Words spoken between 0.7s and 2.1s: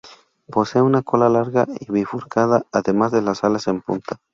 una cola larga y